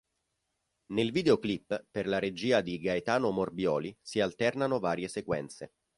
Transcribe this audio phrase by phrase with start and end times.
[0.95, 5.73] Nel videoclip, per la regia di Gaetano Morbioli, si alternano varie sequenze.